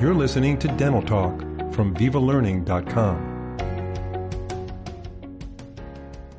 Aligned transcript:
You're 0.00 0.14
listening 0.14 0.58
to 0.60 0.68
Dental 0.68 1.02
Talk 1.02 1.40
from 1.74 1.94
VivaLearning.com. 1.94 3.58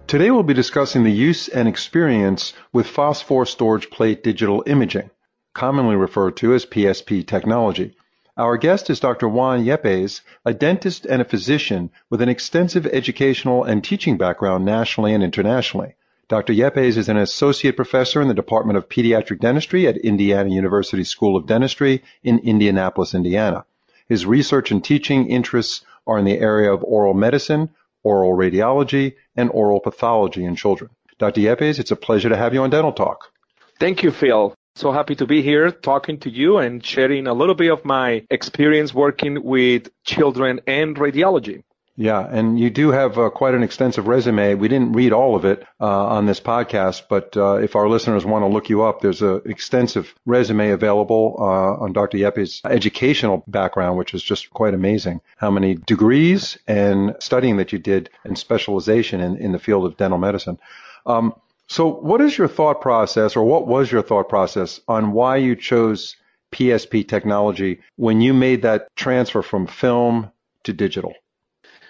Today 0.07 0.31
we'll 0.31 0.41
be 0.41 0.55
discussing 0.55 1.03
the 1.03 1.11
use 1.11 1.47
and 1.47 1.67
experience 1.67 2.53
with 2.73 2.87
phosphor 2.87 3.45
storage 3.45 3.91
plate 3.91 4.23
digital 4.23 4.63
imaging, 4.65 5.11
commonly 5.53 5.95
referred 5.95 6.37
to 6.37 6.55
as 6.55 6.65
PSP 6.65 7.27
technology. 7.27 7.95
Our 8.35 8.57
guest 8.57 8.89
is 8.89 8.99
Dr. 8.99 9.29
Juan 9.29 9.63
Yepes, 9.63 10.21
a 10.43 10.55
dentist 10.55 11.05
and 11.05 11.21
a 11.21 11.25
physician 11.25 11.91
with 12.09 12.23
an 12.23 12.29
extensive 12.29 12.87
educational 12.87 13.63
and 13.63 13.83
teaching 13.83 14.17
background 14.17 14.65
nationally 14.65 15.13
and 15.13 15.23
internationally. 15.23 15.93
Dr. 16.31 16.53
Yepes 16.53 16.95
is 16.95 17.09
an 17.09 17.17
associate 17.17 17.75
professor 17.75 18.21
in 18.21 18.29
the 18.29 18.33
Department 18.33 18.77
of 18.77 18.87
Pediatric 18.87 19.41
Dentistry 19.41 19.85
at 19.85 19.97
Indiana 19.97 20.49
University 20.49 21.03
School 21.03 21.35
of 21.35 21.45
Dentistry 21.45 22.03
in 22.23 22.39
Indianapolis, 22.39 23.13
Indiana. 23.13 23.65
His 24.07 24.25
research 24.25 24.71
and 24.71 24.81
teaching 24.81 25.27
interests 25.27 25.83
are 26.07 26.17
in 26.17 26.23
the 26.23 26.39
area 26.39 26.71
of 26.71 26.85
oral 26.85 27.13
medicine, 27.13 27.69
oral 28.01 28.31
radiology, 28.31 29.15
and 29.35 29.49
oral 29.49 29.81
pathology 29.81 30.45
in 30.45 30.55
children. 30.55 30.89
Dr. 31.19 31.41
Yepes, 31.41 31.79
it's 31.79 31.91
a 31.91 31.97
pleasure 31.97 32.29
to 32.29 32.37
have 32.37 32.53
you 32.53 32.61
on 32.63 32.69
Dental 32.69 32.93
Talk. 32.93 33.29
Thank 33.77 34.01
you, 34.01 34.11
Phil. 34.11 34.55
So 34.75 34.93
happy 34.93 35.15
to 35.15 35.27
be 35.27 35.41
here 35.41 35.69
talking 35.69 36.17
to 36.19 36.29
you 36.29 36.59
and 36.59 36.85
sharing 36.85 37.27
a 37.27 37.33
little 37.33 37.55
bit 37.55 37.73
of 37.73 37.83
my 37.83 38.25
experience 38.29 38.93
working 38.93 39.43
with 39.43 39.89
children 40.05 40.61
and 40.65 40.95
radiology. 40.95 41.63
Yeah, 41.97 42.25
and 42.25 42.57
you 42.57 42.69
do 42.69 42.91
have 42.91 43.17
uh, 43.17 43.29
quite 43.29 43.53
an 43.53 43.63
extensive 43.63 44.07
resume. 44.07 44.55
We 44.55 44.69
didn't 44.69 44.93
read 44.93 45.11
all 45.11 45.35
of 45.35 45.43
it 45.45 45.63
uh, 45.79 46.05
on 46.07 46.25
this 46.25 46.39
podcast, 46.39 47.03
but 47.09 47.35
uh, 47.35 47.55
if 47.55 47.75
our 47.75 47.89
listeners 47.89 48.25
want 48.25 48.43
to 48.43 48.47
look 48.47 48.69
you 48.69 48.83
up, 48.83 49.01
there's 49.01 49.21
an 49.21 49.41
extensive 49.45 50.15
resume 50.25 50.71
available 50.71 51.35
uh, 51.37 51.83
on 51.83 51.91
Dr. 51.91 52.17
Yepes' 52.17 52.61
educational 52.65 53.43
background, 53.45 53.97
which 53.97 54.13
is 54.13 54.23
just 54.23 54.49
quite 54.51 54.73
amazing. 54.73 55.19
How 55.37 55.51
many 55.51 55.75
degrees 55.75 56.57
and 56.65 57.15
studying 57.19 57.57
that 57.57 57.73
you 57.73 57.79
did 57.79 58.09
and 58.23 58.37
specialization 58.37 59.19
in, 59.21 59.37
in 59.37 59.51
the 59.51 59.59
field 59.59 59.85
of 59.85 59.97
dental 59.97 60.17
medicine. 60.17 60.59
Um, 61.05 61.33
so, 61.67 61.87
what 61.87 62.21
is 62.21 62.37
your 62.37 62.47
thought 62.47 62.81
process, 62.81 63.35
or 63.35 63.45
what 63.45 63.67
was 63.67 63.91
your 63.91 64.01
thought 64.01 64.27
process 64.27 64.81
on 64.87 65.13
why 65.13 65.37
you 65.37 65.55
chose 65.55 66.17
PSP 66.51 67.07
technology 67.07 67.79
when 67.95 68.19
you 68.19 68.33
made 68.33 68.63
that 68.63 68.87
transfer 68.95 69.41
from 69.41 69.67
film 69.67 70.31
to 70.63 70.73
digital? 70.73 71.13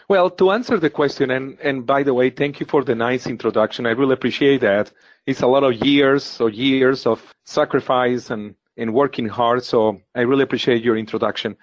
Well, 0.07 0.29
to 0.31 0.51
answer 0.51 0.77
the 0.77 0.89
question, 0.89 1.31
and, 1.31 1.57
and 1.61 1.85
by 1.85 2.03
the 2.03 2.13
way, 2.13 2.29
thank 2.29 2.59
you 2.59 2.65
for 2.65 2.83
the 2.83 2.95
nice 2.95 3.27
introduction. 3.27 3.85
I 3.85 3.91
really 3.91 4.13
appreciate 4.13 4.61
that. 4.61 4.91
It's 5.25 5.41
a 5.41 5.47
lot 5.47 5.63
of 5.63 5.85
years 5.85 6.41
or 6.41 6.49
years 6.49 7.05
of 7.05 7.33
sacrifice 7.45 8.29
and, 8.29 8.55
and 8.77 8.93
working 8.93 9.27
hard. 9.27 9.63
So 9.63 10.01
I 10.15 10.21
really 10.21 10.43
appreciate 10.43 10.83
your 10.83 10.97
introduction. 10.97 11.55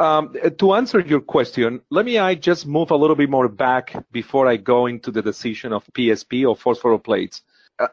Um, 0.00 0.34
to 0.58 0.74
answer 0.74 0.98
your 1.00 1.20
question, 1.20 1.80
let 1.90 2.04
me 2.04 2.18
I 2.18 2.34
just 2.34 2.66
move 2.66 2.90
a 2.90 2.96
little 2.96 3.14
bit 3.14 3.30
more 3.30 3.48
back 3.48 3.94
before 4.10 4.48
I 4.48 4.56
go 4.56 4.86
into 4.86 5.10
the 5.12 5.22
decision 5.22 5.72
of 5.72 5.84
PSP 5.92 6.48
or 6.48 6.56
phosphoroplates. 6.56 7.42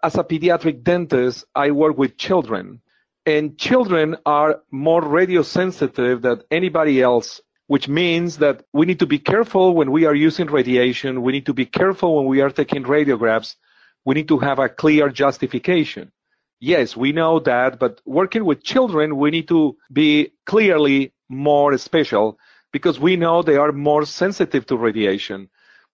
As 0.02 0.16
a 0.16 0.24
pediatric 0.24 0.84
dentist, 0.84 1.46
I 1.54 1.72
work 1.72 1.98
with 1.98 2.18
children, 2.18 2.82
and 3.26 3.58
children 3.58 4.18
are 4.26 4.62
more 4.72 5.02
radiosensitive 5.02 6.22
than 6.22 6.42
anybody 6.50 7.02
else 7.02 7.42
which 7.70 7.88
means 7.88 8.40
that 8.40 8.64
we 8.74 8.88
need 8.88 8.98
to 8.98 9.06
be 9.06 9.20
careful 9.20 9.76
when 9.76 9.92
we 9.92 10.04
are 10.06 10.16
using 10.16 10.48
radiation. 10.48 11.22
We 11.22 11.32
need 11.32 11.46
to 11.46 11.54
be 11.54 11.68
careful 11.68 12.16
when 12.16 12.26
we 12.26 12.42
are 12.42 12.50
taking 12.50 12.84
radiographs. 12.84 13.58
We 14.06 14.16
need 14.16 14.28
to 14.30 14.40
have 14.40 14.58
a 14.58 14.70
clear 14.70 15.10
justification. 15.10 16.12
Yes, 16.60 16.98
we 16.98 17.12
know 17.12 17.38
that, 17.42 17.78
but 17.78 18.02
working 18.06 18.44
with 18.44 18.64
children, 18.64 19.18
we 19.18 19.30
need 19.30 19.48
to 19.50 19.78
be 19.94 20.32
clearly 20.48 21.14
more 21.30 21.78
special 21.78 22.40
because 22.74 23.00
we 23.00 23.16
know 23.16 23.44
they 23.44 23.58
are 23.58 23.72
more 23.72 24.04
sensitive 24.04 24.66
to 24.66 24.76
radiation. 24.76 25.48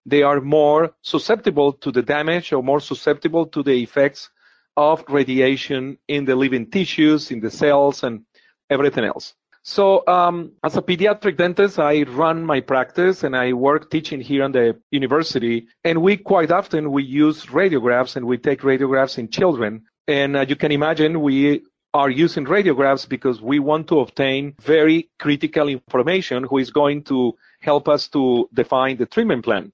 They 0.06 0.22
are 0.22 0.40
more 0.40 0.94
susceptible 1.02 1.74
to 1.74 1.92
the 1.92 2.02
damage 2.02 2.54
or 2.54 2.62
more 2.62 2.80
susceptible 2.80 3.44
to 3.48 3.62
the 3.62 3.82
effects 3.82 4.30
of 4.78 5.04
radiation 5.10 5.98
in 6.08 6.24
the 6.24 6.36
living 6.36 6.70
tissues, 6.70 7.30
in 7.30 7.40
the 7.40 7.50
cells, 7.50 8.02
and 8.02 8.24
everything 8.70 9.04
else. 9.04 9.34
So, 9.68 10.06
um, 10.06 10.52
as 10.62 10.76
a 10.76 10.80
pediatric 10.80 11.38
dentist, 11.38 11.80
I 11.80 12.04
run 12.04 12.46
my 12.46 12.60
practice 12.60 13.24
and 13.24 13.34
I 13.34 13.52
work 13.52 13.90
teaching 13.90 14.20
here 14.20 14.44
on 14.44 14.52
the 14.52 14.80
university. 14.92 15.66
And 15.82 16.02
we 16.02 16.16
quite 16.18 16.52
often 16.52 16.92
we 16.92 17.02
use 17.02 17.46
radiographs 17.46 18.14
and 18.14 18.26
we 18.26 18.38
take 18.38 18.60
radiographs 18.60 19.18
in 19.18 19.28
children. 19.28 19.82
And 20.06 20.36
uh, 20.36 20.46
you 20.48 20.54
can 20.54 20.70
imagine 20.70 21.20
we 21.20 21.62
are 21.94 22.08
using 22.08 22.44
radiographs 22.44 23.08
because 23.08 23.42
we 23.42 23.58
want 23.58 23.88
to 23.88 23.98
obtain 23.98 24.54
very 24.62 25.10
critical 25.18 25.66
information 25.66 26.44
who 26.44 26.58
is 26.58 26.70
going 26.70 27.02
to 27.10 27.36
help 27.60 27.88
us 27.88 28.06
to 28.10 28.48
define 28.54 28.98
the 28.98 29.06
treatment 29.06 29.44
plan. 29.44 29.72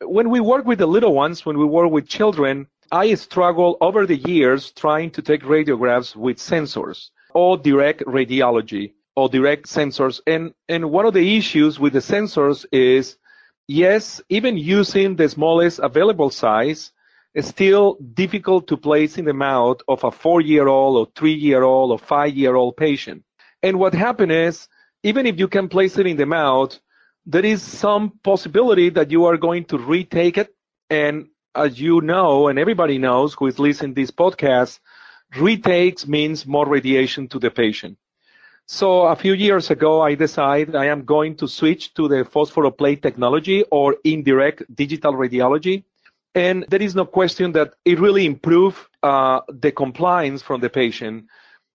When 0.00 0.30
we 0.30 0.40
work 0.40 0.64
with 0.64 0.78
the 0.78 0.86
little 0.86 1.12
ones, 1.12 1.44
when 1.44 1.58
we 1.58 1.66
work 1.66 1.90
with 1.90 2.08
children, 2.08 2.66
I 2.90 3.12
struggle 3.12 3.76
over 3.82 4.06
the 4.06 4.16
years 4.16 4.70
trying 4.70 5.10
to 5.10 5.20
take 5.20 5.42
radiographs 5.42 6.16
with 6.16 6.38
sensors 6.38 7.10
or 7.34 7.58
direct 7.58 8.00
radiology 8.06 8.94
or 9.16 9.28
direct 9.28 9.66
sensors. 9.66 10.20
And, 10.26 10.54
and 10.68 10.90
one 10.90 11.06
of 11.06 11.14
the 11.14 11.36
issues 11.36 11.78
with 11.78 11.92
the 11.92 12.00
sensors 12.00 12.66
is, 12.72 13.16
yes, 13.68 14.20
even 14.28 14.56
using 14.58 15.16
the 15.16 15.28
smallest 15.28 15.78
available 15.78 16.30
size, 16.30 16.92
it's 17.34 17.48
still 17.48 17.98
difficult 18.14 18.68
to 18.68 18.76
place 18.76 19.18
in 19.18 19.24
the 19.24 19.32
mouth 19.32 19.78
of 19.88 20.04
a 20.04 20.10
four-year-old 20.10 20.96
or 20.96 21.12
three-year-old 21.16 21.90
or 21.90 21.98
five-year-old 21.98 22.76
patient. 22.76 23.24
And 23.62 23.78
what 23.78 23.94
happens 23.94 24.32
is, 24.32 24.68
even 25.02 25.26
if 25.26 25.38
you 25.38 25.48
can 25.48 25.68
place 25.68 25.98
it 25.98 26.06
in 26.06 26.16
the 26.16 26.26
mouth, 26.26 26.78
there 27.26 27.44
is 27.44 27.62
some 27.62 28.20
possibility 28.22 28.90
that 28.90 29.10
you 29.10 29.24
are 29.24 29.36
going 29.36 29.64
to 29.66 29.78
retake 29.78 30.38
it. 30.38 30.54
And 30.90 31.28
as 31.54 31.80
you 31.80 32.00
know, 32.00 32.48
and 32.48 32.58
everybody 32.58 32.98
knows 32.98 33.34
who 33.34 33.46
is 33.46 33.58
listening 33.58 33.94
to 33.94 34.00
this 34.00 34.10
podcast, 34.10 34.78
retakes 35.36 36.06
means 36.06 36.46
more 36.46 36.66
radiation 36.66 37.28
to 37.28 37.38
the 37.38 37.50
patient. 37.50 37.98
So 38.66 39.02
a 39.02 39.16
few 39.16 39.34
years 39.34 39.70
ago, 39.70 40.00
I 40.00 40.14
decided 40.14 40.74
I 40.74 40.86
am 40.86 41.04
going 41.04 41.36
to 41.36 41.48
switch 41.48 41.92
to 41.94 42.08
the 42.08 42.24
phosphoroplate 42.24 43.02
technology 43.02 43.62
or 43.70 43.96
indirect 44.04 44.62
digital 44.74 45.12
radiology. 45.12 45.84
And 46.34 46.64
there 46.68 46.80
is 46.80 46.94
no 46.94 47.04
question 47.04 47.52
that 47.52 47.74
it 47.84 48.00
really 48.00 48.24
improved 48.24 48.78
uh, 49.02 49.40
the 49.48 49.70
compliance 49.70 50.40
from 50.40 50.62
the 50.62 50.70
patient. 50.70 51.26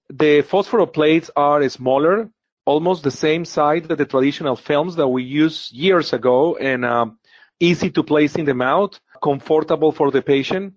The 0.10 0.42
phosphoroplates 0.42 1.30
are 1.36 1.68
smaller, 1.70 2.30
almost 2.66 3.04
the 3.04 3.12
same 3.12 3.46
size 3.46 3.84
that 3.84 4.00
the 4.00 4.06
traditional 4.06 4.56
films 4.56 4.96
that 4.96 5.08
we 5.08 5.24
used 5.24 5.72
years 5.72 6.12
ago 6.12 6.58
and 6.58 6.84
um, 6.84 7.20
easy 7.60 7.92
to 7.92 8.04
place 8.04 8.36
in 8.36 8.46
the 8.46 8.56
mouth, 8.56 9.00
comfortable 9.22 9.92
for 9.92 10.10
the 10.10 10.24
patient. 10.24 10.74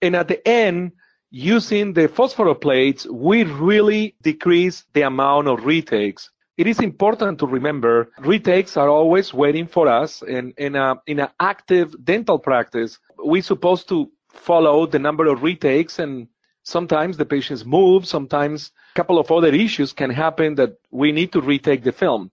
And 0.00 0.14
at 0.14 0.28
the 0.28 0.46
end, 0.46 0.92
using 1.30 1.92
the 1.92 2.08
phosphoroplates, 2.08 3.06
we 3.10 3.44
really 3.44 4.14
decrease 4.22 4.84
the 4.92 5.02
amount 5.02 5.48
of 5.48 5.64
retakes. 5.64 6.30
It 6.56 6.66
is 6.66 6.80
important 6.80 7.38
to 7.40 7.46
remember 7.46 8.10
retakes 8.18 8.76
are 8.76 8.88
always 8.88 9.34
waiting 9.34 9.66
for 9.66 9.88
us 9.88 10.22
and 10.22 10.54
in 10.56 10.74
a, 10.74 10.96
in 11.06 11.20
an 11.20 11.28
active 11.38 11.94
dental 12.02 12.38
practice, 12.38 12.98
we're 13.18 13.42
supposed 13.42 13.88
to 13.90 14.10
follow 14.30 14.86
the 14.86 14.98
number 14.98 15.26
of 15.26 15.42
retakes 15.42 15.98
and 15.98 16.28
sometimes 16.62 17.16
the 17.16 17.26
patients 17.26 17.64
move, 17.64 18.06
sometimes 18.06 18.72
a 18.94 18.96
couple 18.96 19.18
of 19.18 19.30
other 19.30 19.54
issues 19.54 19.92
can 19.92 20.10
happen 20.10 20.54
that 20.54 20.76
we 20.90 21.12
need 21.12 21.32
to 21.32 21.40
retake 21.40 21.84
the 21.84 21.92
film. 21.92 22.30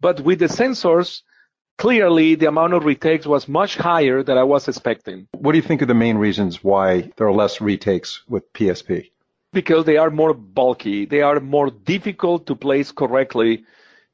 But 0.00 0.20
with 0.20 0.40
the 0.40 0.46
sensors, 0.46 1.22
clearly 1.80 2.34
the 2.34 2.46
amount 2.46 2.74
of 2.74 2.84
retakes 2.84 3.24
was 3.26 3.48
much 3.48 3.74
higher 3.74 4.22
than 4.22 4.36
I 4.36 4.42
was 4.42 4.68
expecting. 4.68 5.26
What 5.32 5.52
do 5.52 5.56
you 5.56 5.62
think 5.62 5.80
are 5.80 5.86
the 5.86 5.94
main 5.94 6.18
reasons 6.18 6.62
why 6.62 7.10
there 7.16 7.26
are 7.26 7.32
less 7.32 7.58
retakes 7.58 8.22
with 8.28 8.52
PSP? 8.52 9.10
Because 9.54 9.86
they 9.86 9.96
are 9.96 10.10
more 10.10 10.34
bulky. 10.34 11.06
They 11.06 11.22
are 11.22 11.40
more 11.40 11.70
difficult 11.70 12.46
to 12.48 12.54
place 12.54 12.92
correctly 12.92 13.64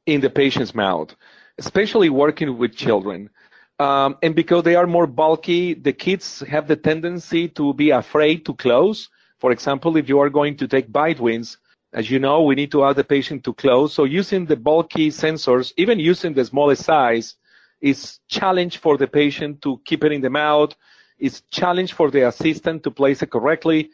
in 0.05 0.21
the 0.21 0.29
patient's 0.29 0.73
mouth, 0.73 1.13
especially 1.57 2.09
working 2.09 2.57
with 2.57 2.73
children. 2.73 3.29
Um, 3.79 4.17
and 4.23 4.33
because 4.33 4.63
they 4.63 4.75
are 4.75 4.87
more 4.87 5.05
bulky, 5.05 5.73
the 5.73 5.91
kids 5.91 6.39
have 6.47 6.69
the 6.69 6.77
tendency 6.77 7.49
to 7.49 7.73
be 7.73 7.89
afraid 7.89 8.45
to 8.45 8.53
close. 8.53 9.09
For 9.39 9.51
example, 9.51 9.97
if 9.97 10.07
you 10.07 10.19
are 10.19 10.29
going 10.29 10.55
to 10.57 10.69
take 10.69 10.89
bite 10.89 11.19
wings, 11.19 11.57
as 11.91 12.09
you 12.09 12.17
know, 12.17 12.43
we 12.43 12.55
need 12.55 12.71
to 12.71 12.85
ask 12.85 12.95
the 12.95 13.03
patient 13.03 13.43
to 13.43 13.53
close. 13.53 13.93
So 13.93 14.05
using 14.05 14.45
the 14.45 14.55
bulky 14.55 15.09
sensors, 15.09 15.73
even 15.75 15.99
using 15.99 16.33
the 16.33 16.45
smallest 16.45 16.85
size, 16.85 17.35
is 17.81 18.19
challenge 18.27 18.77
for 18.77 18.97
the 18.97 19.07
patient 19.07 19.61
to 19.61 19.81
keep 19.85 20.03
it 20.03 20.11
in 20.11 20.21
the 20.21 20.29
mouth. 20.29 20.75
It's 21.19 21.41
challenge 21.51 21.93
for 21.93 22.11
the 22.11 22.27
assistant 22.27 22.83
to 22.83 22.91
place 22.91 23.21
it 23.21 23.31
correctly. 23.31 23.91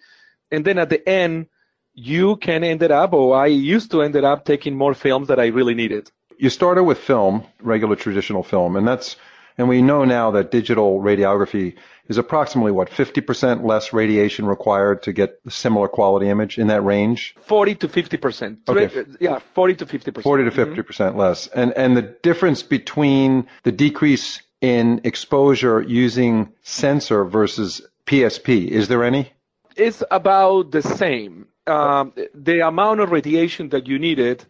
And 0.52 0.64
then 0.66 0.78
at 0.78 0.90
the 0.90 1.08
end, 1.08 1.48
you 1.94 2.38
can 2.38 2.64
end 2.64 2.82
it 2.82 2.92
up, 2.92 3.14
or 3.14 3.36
I 3.36 3.48
used 3.48 3.92
to 3.92 4.02
end 4.02 4.16
up 4.16 4.46
taking 4.46 4.76
more 4.76 4.94
films 4.94 5.28
that 5.28 5.40
I 5.40 5.48
really 5.48 5.76
needed. 5.76 6.12
You 6.38 6.50
started 6.50 6.84
with 6.84 6.98
film, 6.98 7.46
regular 7.62 7.96
traditional 7.96 8.44
film, 8.44 8.76
and 8.76 8.88
that's 8.88 9.16
And 9.58 9.70
we 9.70 9.82
know 9.82 10.04
now 10.06 10.32
that 10.32 10.52
digital 10.52 11.00
radiography 11.00 11.76
is 12.08 12.18
approximately 12.18 12.72
what 12.72 12.90
50% 12.90 13.64
less 13.64 13.94
radiation 13.94 14.46
required 14.46 15.04
to 15.04 15.14
get 15.14 15.40
a 15.46 15.52
similar 15.52 15.88
quality 15.88 16.28
image 16.28 16.58
in 16.58 16.68
that 16.68 16.84
range? 16.84 17.36
40 17.42 17.76
to 17.76 17.90
50 17.90 18.18
percent. 18.18 18.60
Okay. 18.68 19.06
yeah 19.20 19.40
40 19.54 19.76
to 19.76 19.86
50 19.86 20.12
percent. 20.12 20.24
40 20.24 20.44
to 20.46 20.52
50 20.52 20.82
percent 20.82 21.18
less. 21.18 21.48
And 21.48 21.74
and 21.74 21.96
the 21.96 22.02
difference 22.02 22.64
between 22.64 23.48
the 23.64 23.72
decrease 23.72 24.42
in 24.62 25.02
exposure 25.04 25.82
using 25.82 26.54
sensor 26.64 27.26
versus 27.26 27.82
PSP 28.06 28.68
is 28.68 28.88
there 28.88 29.04
any? 29.04 29.32
It's 29.76 30.04
about 30.12 30.72
the 30.72 30.82
same. 30.82 31.48
Um, 31.66 32.14
the 32.34 32.68
amount 32.68 33.00
of 33.00 33.12
radiation 33.12 33.70
that 33.70 33.88
you 33.88 33.98
needed 33.98 34.46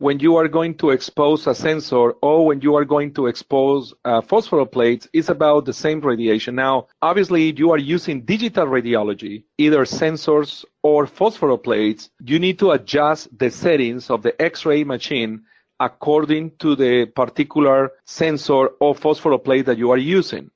when 0.00 0.18
you 0.18 0.36
are 0.36 0.48
going 0.48 0.74
to 0.74 0.88
expose 0.88 1.46
a 1.46 1.54
sensor 1.54 2.12
or 2.22 2.46
when 2.46 2.62
you 2.62 2.74
are 2.74 2.86
going 2.86 3.12
to 3.12 3.26
expose 3.26 3.92
uh, 4.06 4.22
phosphor 4.22 4.64
phosphoroplates 4.64 5.06
is 5.12 5.28
about 5.28 5.66
the 5.66 5.74
same 5.74 6.00
radiation. 6.00 6.54
Now, 6.54 6.86
obviously, 7.02 7.50
if 7.50 7.58
you 7.58 7.70
are 7.70 7.78
using 7.96 8.22
digital 8.22 8.64
radiology, 8.64 9.44
either 9.58 9.84
sensors 9.84 10.64
or 10.82 11.06
phosphor 11.06 11.54
plates. 11.58 12.08
you 12.24 12.38
need 12.38 12.58
to 12.60 12.70
adjust 12.70 13.28
the 13.38 13.50
settings 13.50 14.08
of 14.08 14.22
the 14.22 14.34
X-ray 14.40 14.84
machine 14.84 15.42
according 15.80 16.52
to 16.60 16.74
the 16.74 17.04
particular 17.04 17.92
sensor 18.06 18.68
or 18.80 18.94
phosphor 18.94 19.36
plate 19.38 19.66
that 19.66 19.76
you 19.76 19.90
are 19.90 19.98
using. 19.98 20.50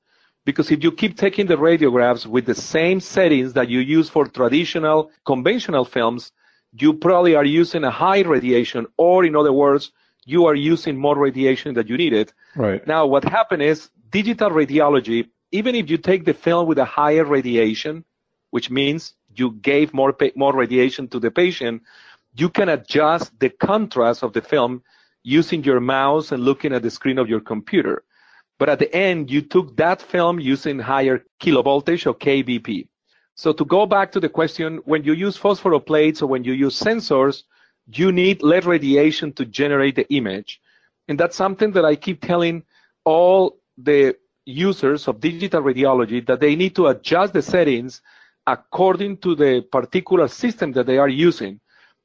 Because 0.46 0.70
if 0.70 0.82
you 0.82 0.90
keep 0.90 1.18
taking 1.18 1.46
the 1.46 1.56
radiographs 1.56 2.24
with 2.24 2.46
the 2.46 2.54
same 2.54 2.98
settings 2.98 3.52
that 3.52 3.68
you 3.68 3.80
use 3.80 4.08
for 4.08 4.26
traditional 4.26 5.10
conventional 5.26 5.84
films, 5.84 6.32
you 6.76 6.94
probably 6.94 7.34
are 7.34 7.44
using 7.44 7.84
a 7.84 7.90
high 7.90 8.22
radiation, 8.22 8.86
or 8.96 9.24
in 9.24 9.36
other 9.36 9.52
words, 9.52 9.92
you 10.24 10.46
are 10.46 10.54
using 10.54 10.96
more 10.96 11.16
radiation 11.16 11.74
than 11.74 11.86
you 11.86 11.96
needed. 11.96 12.32
right 12.56 12.86
Now, 12.86 13.06
what 13.06 13.24
happened 13.24 13.62
is 13.62 13.90
digital 14.10 14.50
radiology, 14.50 15.28
even 15.52 15.74
if 15.74 15.88
you 15.90 15.98
take 15.98 16.24
the 16.24 16.34
film 16.34 16.66
with 16.66 16.78
a 16.78 16.84
higher 16.84 17.24
radiation, 17.24 18.04
which 18.50 18.70
means 18.70 19.14
you 19.36 19.52
gave 19.52 19.92
more, 19.94 20.12
pa- 20.12 20.34
more 20.34 20.54
radiation 20.54 21.08
to 21.08 21.20
the 21.20 21.30
patient, 21.30 21.82
you 22.36 22.48
can 22.48 22.68
adjust 22.68 23.38
the 23.38 23.50
contrast 23.50 24.22
of 24.22 24.32
the 24.32 24.42
film 24.42 24.82
using 25.22 25.62
your 25.62 25.80
mouse 25.80 26.32
and 26.32 26.44
looking 26.44 26.72
at 26.72 26.82
the 26.82 26.90
screen 26.90 27.18
of 27.18 27.28
your 27.28 27.40
computer. 27.40 28.04
But 28.58 28.68
at 28.68 28.78
the 28.78 28.94
end, 28.94 29.30
you 29.30 29.42
took 29.42 29.76
that 29.76 30.02
film 30.02 30.38
using 30.40 30.78
higher 30.78 31.24
kilovoltage 31.40 32.06
or 32.06 32.14
kVp. 32.14 32.88
So 33.34 33.52
to 33.52 33.64
go 33.64 33.86
back 33.86 34.12
to 34.12 34.20
the 34.20 34.28
question, 34.28 34.80
when 34.84 35.04
you 35.04 35.12
use 35.12 35.36
phosphoroplates 35.36 36.22
or 36.22 36.26
when 36.26 36.44
you 36.44 36.52
use 36.52 36.78
sensors, 36.80 37.42
you 37.92 38.12
need 38.12 38.42
less 38.42 38.64
radiation 38.64 39.32
to 39.34 39.44
generate 39.44 39.96
the 39.96 40.08
image. 40.12 40.60
And 41.08 41.18
that's 41.18 41.36
something 41.36 41.72
that 41.72 41.84
I 41.84 41.96
keep 41.96 42.22
telling 42.22 42.62
all 43.04 43.58
the 43.76 44.16
users 44.46 45.08
of 45.08 45.20
digital 45.20 45.62
radiology 45.62 46.24
that 46.26 46.40
they 46.40 46.54
need 46.54 46.76
to 46.76 46.86
adjust 46.88 47.32
the 47.32 47.42
settings 47.42 48.00
according 48.46 49.16
to 49.18 49.34
the 49.34 49.62
particular 49.72 50.28
system 50.28 50.72
that 50.72 50.86
they 50.86 50.98
are 50.98 51.08
using. 51.08 51.60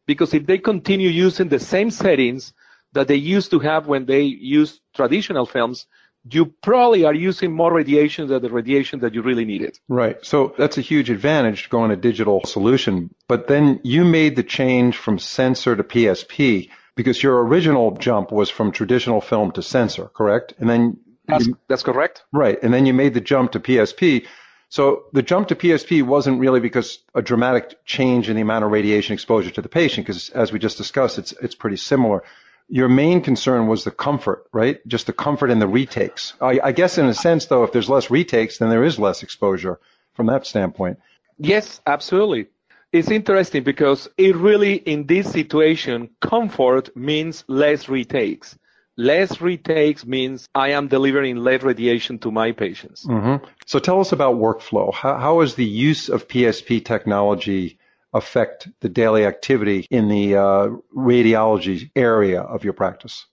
Because 0.08 0.34
if 0.34 0.46
they 0.46 0.58
continue 0.58 1.10
using 1.10 1.50
the 1.50 1.60
same 1.60 1.92
settings 1.92 2.54
that 2.94 3.08
they 3.08 3.16
used 3.16 3.52
to 3.52 3.60
have 3.60 3.88
when 3.88 4.06
they 4.06 4.22
used 4.24 4.82
traditional 4.96 5.46
films, 5.46 5.86
you 6.32 6.48
probably 6.62 7.06
are 7.06 7.14
using 7.14 7.52
more 7.52 7.74
radiation 7.74 8.28
than 8.28 8.42
the 8.42 8.50
radiation 8.50 9.00
that 9.00 9.14
you 9.14 9.22
really 9.22 9.46
needed. 9.46 9.80
Right. 9.88 10.18
So 10.24 10.54
that's 10.58 10.78
a 10.78 10.82
huge 10.82 11.10
advantage 11.10 11.70
going 11.70 11.90
to 11.92 11.96
digital 11.96 12.44
solution. 12.46 13.14
But 13.28 13.48
then 13.48 13.80
you 13.84 14.04
made 14.04 14.36
the 14.36 14.44
change 14.44 14.98
from 14.98 15.20
sensor 15.20 15.76
to 15.76 15.84
PSP 15.84 16.70
because 16.96 17.24
your 17.24 17.44
original 17.46 17.92
jump 17.92 18.32
was 18.32 18.50
from 18.50 18.72
traditional 18.72 19.22
film 19.22 19.52
to 19.54 19.64
sensor, 19.64 20.06
correct? 20.14 20.54
And 20.60 20.70
then 20.70 21.00
That's, 21.28 21.48
you, 21.48 21.58
that's 21.68 21.84
correct. 21.84 22.24
right. 22.34 22.62
And 22.62 22.74
then 22.74 22.86
you 22.86 22.94
made 22.94 23.14
the 23.14 23.22
jump 23.22 23.54
to 23.54 23.60
PSP. 23.60 24.26
So 24.68 25.06
the 25.14 25.24
jump 25.24 25.48
to 25.48 25.56
PSP 25.56 26.04
wasn't 26.04 26.40
really 26.40 26.60
because 26.60 27.00
a 27.16 27.22
dramatic 27.22 27.84
change 27.86 28.30
in 28.30 28.36
the 28.36 28.42
amount 28.42 28.66
of 28.66 28.72
radiation 28.72 29.14
exposure 29.14 29.50
to 29.52 29.62
the 29.62 29.70
patient, 29.70 30.06
because 30.06 30.30
as 30.30 30.52
we 30.52 30.60
just 30.60 30.78
discussed, 30.78 31.18
it's 31.18 31.32
it's 31.42 31.56
pretty 31.56 31.78
similar. 31.78 32.24
Your 32.70 32.88
main 32.88 33.22
concern 33.22 33.68
was 33.68 33.84
the 33.84 33.92
comfort, 33.92 34.46
right? 34.54 34.80
Just 34.88 35.08
the 35.08 35.14
comfort 35.14 35.50
and 35.50 35.62
the 35.62 35.68
retakes. 35.68 36.34
I, 36.40 36.60
I 36.64 36.72
guess 36.72 36.98
in 36.98 37.08
a 37.08 37.14
sense, 37.14 37.48
though, 37.48 37.64
if 37.64 37.72
there's 37.72 37.90
less 37.90 38.12
retakes, 38.12 38.60
then 38.60 38.70
there 38.70 38.84
is 38.84 39.00
less 39.00 39.24
exposure 39.24 39.80
from 40.14 40.28
that 40.28 40.46
standpoint. 40.46 41.00
Yes, 41.40 41.82
absolutely. 41.88 42.48
It's 42.92 43.10
interesting 43.10 43.64
because 43.64 44.08
it 44.18 44.36
really, 44.36 44.76
in 44.76 45.08
this 45.08 45.32
situation, 45.32 46.10
comfort 46.22 46.96
means 46.96 47.44
less 47.48 47.90
retakes. 47.90 48.58
Less 48.98 49.40
retakes 49.40 50.06
means 50.06 50.48
I 50.54 50.72
am 50.72 50.90
delivering 50.90 51.38
less 51.38 51.64
radiation 51.64 52.20
to 52.20 52.32
my 52.32 52.52
patients. 52.52 53.06
hmm 53.06 53.38
So 53.66 53.80
tell 53.80 54.00
us 54.00 54.12
about 54.12 54.36
workflow. 54.36 54.94
How, 54.94 55.18
how 55.18 55.40
does 55.40 55.56
the 55.56 55.66
use 55.66 56.10
of 56.10 56.28
PSP 56.28 56.84
technology 56.84 57.79
affect 58.14 58.68
the 58.82 58.90
daily 58.90 59.26
activity 59.26 59.86
in 59.90 60.08
the 60.08 60.36
uh, 60.36 60.70
radiology 60.96 61.92
area 61.96 62.42
of 62.42 62.64
your 62.64 62.74
practice? 62.74 63.26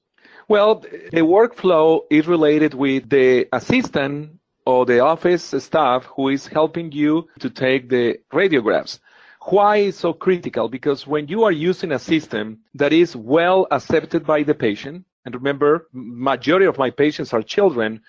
Well, 0.49 0.77
the 0.77 1.23
workflow 1.23 2.03
is 2.11 2.27
related 2.27 2.75
with 2.75 3.09
the 3.09 3.49
assistant 3.53 4.39
or 4.65 4.87
the 4.87 5.01
office 5.01 5.55
staff 5.59 6.05
who 6.05 6.29
is 6.29 6.47
helping 6.47 6.93
you 6.93 7.29
to 7.41 7.51
take 7.51 7.89
the 7.89 8.19
radiographs. 8.33 9.01
Why 9.43 9.77
is 9.79 9.97
so 9.97 10.13
critical? 10.13 10.69
Because 10.69 11.07
when 11.07 11.29
you 11.29 11.45
are 11.45 11.53
using 11.53 11.93
a 11.93 11.99
system 11.99 12.59
that 12.75 12.93
is 12.93 13.15
well 13.15 13.67
accepted 13.71 14.27
by 14.27 14.43
the 14.43 14.55
patient, 14.55 15.05
and 15.25 15.35
remember, 15.35 15.89
majority 15.93 16.67
of 16.67 16.79
my 16.79 16.91
patients 16.91 17.33
are 17.33 17.43
children, 17.43 18.01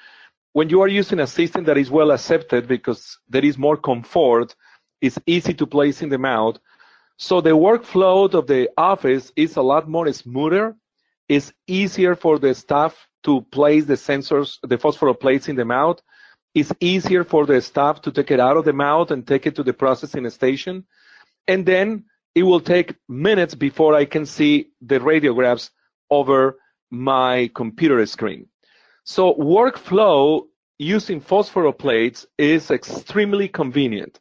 when 0.53 0.69
you 0.69 0.81
are 0.81 0.87
using 0.87 1.19
a 1.19 1.27
system 1.27 1.63
that 1.65 1.77
is 1.77 1.91
well 1.91 2.11
accepted 2.11 2.67
because 2.67 3.19
there 3.29 3.45
is 3.45 3.57
more 3.57 3.77
comfort, 3.77 4.55
it's 5.01 5.19
easy 5.25 5.53
to 5.55 5.65
place 5.65 6.01
in 6.01 6.09
the 6.09 6.17
mouth. 6.17 6.57
So 7.17 7.41
the 7.41 7.51
workflow 7.51 8.33
of 8.33 8.47
the 8.47 8.69
office 8.77 9.31
is 9.35 9.55
a 9.55 9.61
lot 9.61 9.87
more 9.87 10.11
smoother. 10.13 10.75
It's 11.27 11.51
easier 11.67 12.15
for 12.15 12.39
the 12.39 12.53
staff 12.53 13.07
to 13.23 13.41
place 13.41 13.85
the 13.85 13.95
sensors, 13.95 14.57
the 14.63 14.77
phosphor 14.77 15.13
plates 15.13 15.49
in 15.49 15.55
the 15.55 15.65
mouth. 15.65 16.01
It's 16.53 16.71
easier 16.79 17.23
for 17.23 17.45
the 17.45 17.61
staff 17.61 18.01
to 18.03 18.11
take 18.11 18.31
it 18.31 18.39
out 18.39 18.57
of 18.57 18.65
the 18.65 18.73
mouth 18.73 19.11
and 19.11 19.27
take 19.27 19.45
it 19.45 19.55
to 19.55 19.63
the 19.63 19.73
processing 19.73 20.29
station. 20.29 20.85
And 21.47 21.65
then 21.65 22.05
it 22.35 22.43
will 22.43 22.61
take 22.61 22.95
minutes 23.09 23.55
before 23.55 23.95
I 23.95 24.05
can 24.05 24.25
see 24.25 24.69
the 24.81 24.99
radiographs 24.99 25.71
over 26.09 26.57
my 26.89 27.49
computer 27.53 28.05
screen. 28.05 28.47
So 29.03 29.33
workflow 29.33 30.47
using 30.77 31.19
phosphor 31.19 31.71
plates 31.73 32.25
is 32.37 32.71
extremely 32.71 33.47
convenient. 33.47 34.19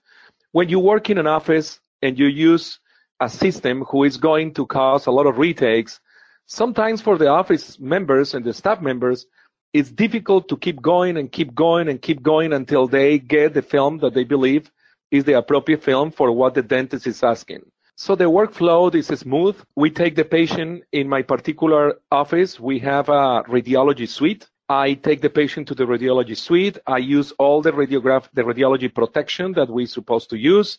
When 0.56 0.70
you 0.70 0.80
work 0.80 1.10
in 1.10 1.18
an 1.18 1.26
office 1.26 1.80
and 2.00 2.18
you 2.18 2.28
use 2.28 2.78
a 3.20 3.28
system 3.28 3.84
who 3.90 4.04
is 4.04 4.16
going 4.16 4.54
to 4.54 4.64
cause 4.64 5.04
a 5.04 5.10
lot 5.10 5.26
of 5.26 5.36
retakes, 5.36 6.00
sometimes 6.46 7.02
for 7.02 7.18
the 7.18 7.28
office 7.28 7.78
members 7.78 8.32
and 8.32 8.42
the 8.42 8.54
staff 8.54 8.80
members, 8.80 9.26
it's 9.74 9.90
difficult 9.90 10.48
to 10.48 10.56
keep 10.56 10.80
going 10.80 11.18
and 11.18 11.30
keep 11.30 11.54
going 11.54 11.90
and 11.90 12.00
keep 12.00 12.22
going 12.22 12.54
until 12.54 12.88
they 12.88 13.18
get 13.18 13.52
the 13.52 13.60
film 13.60 13.98
that 13.98 14.14
they 14.14 14.24
believe 14.24 14.72
is 15.10 15.24
the 15.24 15.36
appropriate 15.36 15.82
film 15.82 16.10
for 16.10 16.32
what 16.32 16.54
the 16.54 16.62
dentist 16.62 17.06
is 17.06 17.22
asking. 17.22 17.60
So 17.96 18.14
the 18.14 18.24
workflow 18.24 18.94
is 18.94 19.08
smooth. 19.08 19.56
We 19.76 19.90
take 19.90 20.16
the 20.16 20.24
patient 20.24 20.84
in 20.90 21.06
my 21.06 21.20
particular 21.20 21.98
office. 22.10 22.58
We 22.58 22.78
have 22.78 23.10
a 23.10 23.42
radiology 23.42 24.08
suite. 24.08 24.48
I 24.68 24.94
take 24.94 25.20
the 25.20 25.30
patient 25.30 25.68
to 25.68 25.74
the 25.74 25.84
radiology 25.84 26.36
suite. 26.36 26.78
I 26.86 26.98
use 26.98 27.32
all 27.38 27.62
the 27.62 27.70
radiograph, 27.70 28.28
the 28.34 28.42
radiology 28.42 28.92
protection 28.92 29.52
that 29.52 29.68
we're 29.68 29.86
supposed 29.86 30.28
to 30.30 30.36
use. 30.36 30.78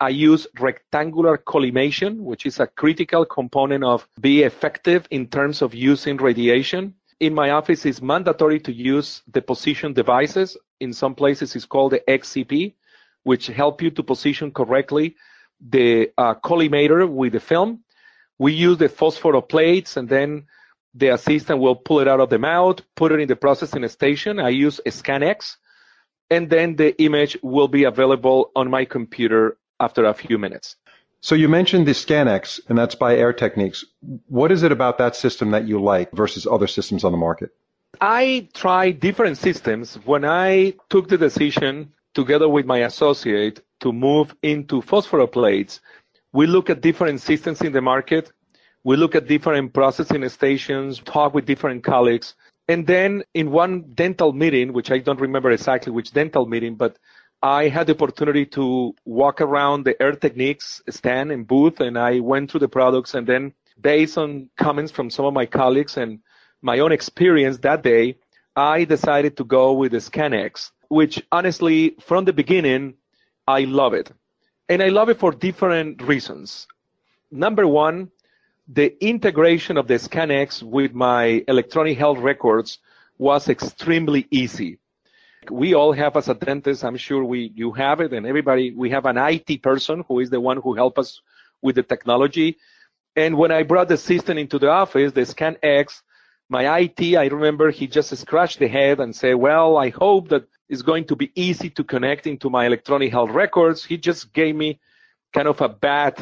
I 0.00 0.10
use 0.10 0.46
rectangular 0.58 1.36
collimation, 1.36 2.24
which 2.24 2.46
is 2.46 2.58
a 2.60 2.66
critical 2.66 3.26
component 3.26 3.84
of 3.84 4.08
be 4.20 4.44
effective 4.44 5.06
in 5.10 5.26
terms 5.26 5.60
of 5.60 5.74
using 5.74 6.16
radiation. 6.16 6.94
In 7.20 7.34
my 7.34 7.50
office, 7.50 7.84
it's 7.84 8.00
mandatory 8.00 8.60
to 8.60 8.72
use 8.72 9.22
the 9.30 9.42
position 9.42 9.92
devices. 9.92 10.56
In 10.80 10.92
some 10.92 11.14
places, 11.14 11.54
it's 11.54 11.66
called 11.66 11.92
the 11.92 12.02
XCP, 12.08 12.74
which 13.24 13.48
help 13.48 13.82
you 13.82 13.90
to 13.90 14.02
position 14.02 14.52
correctly 14.52 15.16
the 15.60 16.12
uh, 16.16 16.34
collimator 16.36 17.06
with 17.10 17.32
the 17.32 17.40
film. 17.40 17.80
We 18.38 18.52
use 18.52 18.78
the 18.78 18.88
phosphoroplates 18.88 19.96
and 19.96 20.08
then 20.08 20.46
the 20.98 21.08
assistant 21.08 21.60
will 21.60 21.76
pull 21.76 22.00
it 22.00 22.08
out 22.08 22.20
of 22.20 22.30
the 22.30 22.38
mouth, 22.38 22.80
put 22.94 23.12
it 23.12 23.20
in 23.20 23.28
the 23.28 23.36
processing 23.36 23.86
station. 23.88 24.38
I 24.38 24.50
use 24.50 24.80
ScanX 24.86 25.56
and 26.30 26.50
then 26.50 26.76
the 26.76 27.00
image 27.02 27.36
will 27.42 27.68
be 27.68 27.84
available 27.84 28.50
on 28.54 28.70
my 28.70 28.84
computer 28.84 29.56
after 29.80 30.04
a 30.04 30.14
few 30.14 30.38
minutes. 30.38 30.76
So 31.20 31.34
you 31.34 31.48
mentioned 31.48 31.86
the 31.86 31.92
ScanX, 31.92 32.60
and 32.68 32.78
that's 32.78 32.94
by 32.94 33.16
Air 33.16 33.32
Techniques. 33.32 33.84
What 34.28 34.52
is 34.52 34.62
it 34.62 34.70
about 34.70 34.98
that 34.98 35.16
system 35.16 35.50
that 35.50 35.66
you 35.66 35.82
like 35.82 36.12
versus 36.12 36.46
other 36.46 36.66
systems 36.66 37.02
on 37.02 37.12
the 37.12 37.18
market? 37.18 37.50
I 38.00 38.48
tried 38.54 39.00
different 39.00 39.38
systems 39.38 39.96
when 40.04 40.24
I 40.24 40.74
took 40.90 41.08
the 41.08 41.18
decision 41.18 41.92
together 42.14 42.48
with 42.48 42.66
my 42.66 42.78
associate 42.78 43.60
to 43.80 43.92
move 43.92 44.34
into 44.42 44.82
phosphor 44.82 45.26
plates, 45.26 45.80
We 46.32 46.46
look 46.46 46.68
at 46.68 46.82
different 46.82 47.20
systems 47.20 47.62
in 47.62 47.72
the 47.72 47.80
market. 47.80 48.32
We 48.84 48.96
look 48.96 49.14
at 49.14 49.26
different 49.26 49.72
processing 49.72 50.28
stations, 50.28 51.00
talk 51.00 51.34
with 51.34 51.46
different 51.46 51.84
colleagues. 51.84 52.34
And 52.68 52.86
then 52.86 53.24
in 53.34 53.50
one 53.50 53.92
dental 53.94 54.32
meeting, 54.32 54.72
which 54.72 54.90
I 54.90 54.98
don't 54.98 55.20
remember 55.20 55.50
exactly 55.50 55.92
which 55.92 56.12
dental 56.12 56.46
meeting, 56.46 56.76
but 56.76 56.98
I 57.42 57.68
had 57.68 57.86
the 57.86 57.94
opportunity 57.94 58.46
to 58.46 58.94
walk 59.04 59.40
around 59.40 59.84
the 59.84 60.00
Air 60.02 60.12
Techniques 60.12 60.82
stand 60.90 61.30
and 61.30 61.46
booth, 61.46 61.80
and 61.80 61.96
I 61.96 62.20
went 62.20 62.50
through 62.50 62.60
the 62.60 62.68
products. 62.68 63.14
And 63.14 63.26
then, 63.26 63.54
based 63.80 64.18
on 64.18 64.50
comments 64.56 64.90
from 64.90 65.08
some 65.08 65.24
of 65.24 65.34
my 65.34 65.46
colleagues 65.46 65.96
and 65.96 66.18
my 66.62 66.80
own 66.80 66.90
experience 66.90 67.58
that 67.58 67.82
day, 67.82 68.16
I 68.56 68.84
decided 68.84 69.36
to 69.36 69.44
go 69.44 69.72
with 69.72 69.92
the 69.92 69.98
ScanX, 69.98 70.72
which 70.88 71.22
honestly, 71.30 71.94
from 72.00 72.24
the 72.24 72.32
beginning, 72.32 72.94
I 73.46 73.60
love 73.60 73.94
it. 73.94 74.10
And 74.68 74.82
I 74.82 74.88
love 74.88 75.08
it 75.08 75.18
for 75.18 75.30
different 75.30 76.02
reasons. 76.02 76.66
Number 77.30 77.66
one, 77.68 78.10
the 78.68 79.02
integration 79.02 79.78
of 79.78 79.88
the 79.88 79.94
ScanX 79.94 80.62
with 80.62 80.92
my 80.92 81.42
electronic 81.48 81.96
health 81.96 82.18
records 82.18 82.78
was 83.16 83.48
extremely 83.48 84.26
easy. 84.30 84.78
We 85.50 85.74
all 85.74 85.92
have 85.92 86.16
as 86.16 86.28
a 86.28 86.34
dentist, 86.34 86.84
I'm 86.84 86.98
sure 86.98 87.24
we 87.24 87.50
you 87.54 87.72
have 87.72 88.00
it, 88.00 88.12
and 88.12 88.26
everybody 88.26 88.72
we 88.72 88.90
have 88.90 89.06
an 89.06 89.16
IT 89.16 89.62
person 89.62 90.04
who 90.06 90.20
is 90.20 90.28
the 90.28 90.40
one 90.40 90.58
who 90.58 90.74
help 90.74 90.98
us 90.98 91.20
with 91.62 91.76
the 91.76 91.82
technology. 91.82 92.58
And 93.16 93.38
when 93.38 93.50
I 93.50 93.62
brought 93.62 93.88
the 93.88 93.96
system 93.96 94.36
into 94.36 94.58
the 94.58 94.68
office, 94.68 95.12
the 95.12 95.22
ScanX, 95.22 96.02
my 96.50 96.78
IT, 96.80 97.16
I 97.16 97.26
remember 97.26 97.70
he 97.70 97.86
just 97.86 98.14
scratched 98.16 98.58
the 98.58 98.68
head 98.68 99.00
and 99.00 99.16
said, 99.16 99.34
"Well, 99.36 99.78
I 99.78 99.88
hope 99.88 100.28
that 100.28 100.46
it's 100.68 100.82
going 100.82 101.06
to 101.06 101.16
be 101.16 101.32
easy 101.34 101.70
to 101.70 101.84
connect 101.84 102.26
into 102.26 102.50
my 102.50 102.66
electronic 102.66 103.10
health 103.12 103.30
records." 103.30 103.82
He 103.82 103.96
just 103.96 104.34
gave 104.34 104.54
me 104.54 104.78
kind 105.32 105.48
of 105.48 105.60
a 105.62 105.68
bad 105.68 106.20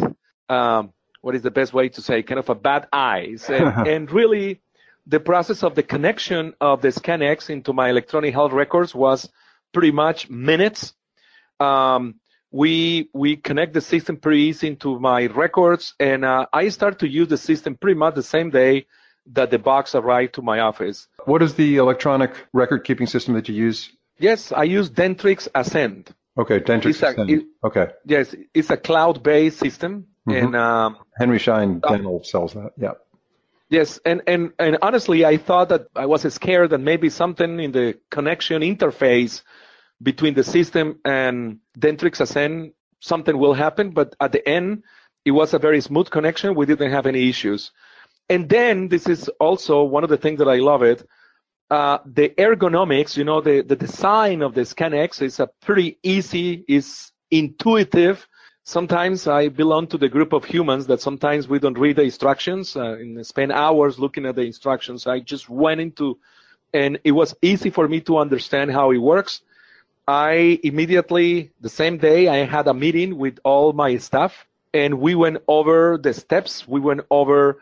um, 0.49 0.93
what 1.27 1.35
is 1.35 1.43
the 1.43 1.51
best 1.51 1.73
way 1.73 1.89
to 1.89 2.01
say, 2.01 2.23
kind 2.23 2.39
of 2.39 2.49
a 2.51 2.55
bad 2.55 2.87
eyes. 2.93 3.51
And, 3.51 3.89
and 3.93 4.13
really, 4.13 4.61
the 5.09 5.19
process 5.19 5.65
of 5.65 5.75
the 5.75 5.83
connection 5.83 6.55
of 6.61 6.83
the 6.83 6.89
ScanX 6.93 7.51
into 7.51 7.73
my 7.73 7.91
electronic 7.91 8.33
health 8.33 8.53
records 8.53 8.95
was 8.95 9.29
pretty 9.73 9.91
much 9.91 10.31
minutes. 10.31 10.95
Um, 11.59 12.21
we 12.53 13.11
we 13.13 13.35
connect 13.35 13.73
the 13.75 13.81
system 13.81 14.19
pretty 14.19 14.43
easy 14.43 14.69
into 14.69 15.01
my 15.01 15.27
records, 15.27 15.95
and 15.99 16.25
uh, 16.25 16.47
I 16.53 16.69
start 16.69 17.01
to 17.01 17.09
use 17.09 17.27
the 17.27 17.39
system 17.39 17.75
pretty 17.75 17.99
much 17.99 18.15
the 18.15 18.23
same 18.23 18.51
day 18.51 18.87
that 19.33 19.51
the 19.51 19.59
box 19.59 19.97
arrived 19.97 20.35
to 20.35 20.43
my 20.43 20.61
office. 20.61 21.09
What 21.25 21.43
is 21.43 21.55
the 21.55 21.79
electronic 21.79 22.31
record 22.53 22.85
keeping 22.85 23.09
system 23.09 23.35
that 23.35 23.49
you 23.49 23.57
use? 23.57 23.91
Yes, 24.21 24.53
I 24.53 24.63
use 24.63 24.89
Dentrix 24.91 25.49
Ascend. 25.53 26.15
Okay, 26.39 26.61
Dentrix 26.61 27.03
Ascend. 27.03 27.31
It, 27.31 27.47
okay. 27.65 27.89
Yes, 28.05 28.33
it's 28.55 28.71
a 28.71 28.77
cloud-based 28.77 29.59
system. 29.59 30.07
Mm-hmm. 30.27 30.47
And 30.47 30.57
um, 30.57 30.97
Henry 31.17 31.39
Schein 31.39 31.81
uh, 31.83 31.91
Dental 31.91 32.23
sells 32.25 32.55
that. 32.55 32.73
Yeah. 32.77 32.93
Yes, 33.69 33.99
and, 34.05 34.23
and 34.29 34.53
and 34.61 34.79
honestly, 34.81 35.25
I 35.25 35.39
thought 35.39 35.71
that 35.71 35.89
I 35.97 36.07
was 36.07 36.23
scared 36.33 36.71
that 36.71 36.79
maybe 36.79 37.11
something 37.11 37.59
in 37.59 37.73
the 37.73 37.99
connection 38.11 38.63
interface 38.63 39.43
between 40.01 40.35
the 40.35 40.45
system 40.45 41.01
and 41.05 41.59
Dentrix 41.77 42.21
Ascend, 42.21 42.73
something 43.01 43.37
will 43.37 43.55
happen. 43.55 43.91
But 43.91 44.15
at 44.21 44.31
the 44.31 44.47
end, 44.49 44.85
it 45.25 45.33
was 45.33 45.53
a 45.53 45.59
very 45.59 45.81
smooth 45.81 46.11
connection. 46.11 46.55
We 46.55 46.67
didn't 46.67 46.93
have 46.93 47.07
any 47.07 47.29
issues. 47.29 47.73
And 48.29 48.49
then 48.49 48.89
this 48.89 49.09
is 49.09 49.29
also 49.41 49.83
one 49.83 50.05
of 50.05 50.11
the 50.11 50.17
things 50.17 50.39
that 50.39 50.49
I 50.49 50.57
love 50.57 50.83
it. 50.83 51.07
Uh, 51.69 51.99
the 52.07 52.29
ergonomics, 52.31 53.17
you 53.17 53.25
know, 53.25 53.41
the, 53.41 53.63
the 53.63 53.75
design 53.75 54.43
of 54.43 54.55
the 54.55 54.61
ScanX 54.61 55.23
is 55.23 55.41
a 55.41 55.49
pretty 55.63 55.99
easy, 56.03 56.65
is 56.69 57.11
intuitive, 57.31 58.29
sometimes 58.67 59.29
I 59.29 59.49
belong 59.49 59.87
to 59.89 59.97
the 59.97 60.09
group 60.09 60.33
of 60.33 60.45
humans 60.45 60.87
that 60.89 61.01
sometimes 61.01 61.47
we 61.47 61.61
don't 61.61 61.79
read 61.79 61.97
the 61.97 62.03
instructions 62.03 62.77
uh, 62.77 62.95
and 62.95 63.25
spend 63.25 63.53
hours 63.53 63.99
looking 63.99 64.27
at 64.27 64.35
the 64.35 64.43
instructions. 64.43 65.07
I 65.07 65.21
just 65.21 65.49
went 65.49 65.81
into, 65.81 66.19
and 66.75 66.99
it 67.05 67.13
was 67.13 67.35
easy 67.41 67.71
for 67.71 67.87
me 67.87 68.01
to 68.03 68.19
understand 68.19 68.73
how 68.73 68.91
it 68.91 68.99
works. 68.99 69.41
I 70.09 70.59
immediately, 70.65 71.53
the 71.61 71.69
same 71.69 71.97
day, 71.99 72.27
I 72.29 72.45
had 72.45 72.67
a 72.67 72.75
meeting 72.75 73.17
with 73.17 73.39
all 73.45 73.73
my 73.73 73.97
staff 73.99 74.47
and 74.75 75.01
we 75.01 75.15
went 75.15 75.39
over 75.47 75.97
the 75.97 76.13
steps. 76.13 76.67
We 76.67 76.81
went 76.81 77.03
over 77.11 77.59